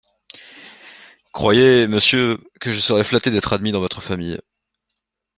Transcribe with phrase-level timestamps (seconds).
[1.31, 4.39] Croyez, monsieur, que je serais flatté D’être admis dans votre famille…